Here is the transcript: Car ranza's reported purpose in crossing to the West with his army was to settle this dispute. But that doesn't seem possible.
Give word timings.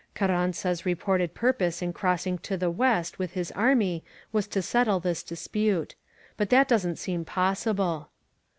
Car 0.15 0.29
ranza's 0.29 0.83
reported 0.83 1.35
purpose 1.35 1.79
in 1.79 1.93
crossing 1.93 2.39
to 2.39 2.57
the 2.57 2.71
West 2.71 3.19
with 3.19 3.33
his 3.33 3.51
army 3.51 4.03
was 4.31 4.47
to 4.47 4.59
settle 4.63 4.99
this 4.99 5.21
dispute. 5.21 5.93
But 6.37 6.49
that 6.49 6.67
doesn't 6.67 6.95
seem 6.97 7.23
possible. 7.23 8.09